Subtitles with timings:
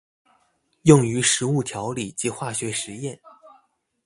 [0.81, 3.21] 用于食物调理及化学实验。